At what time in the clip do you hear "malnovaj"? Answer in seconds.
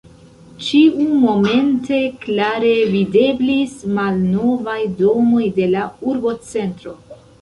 3.99-4.79